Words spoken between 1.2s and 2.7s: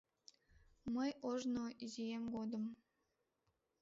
ожно изиэм годым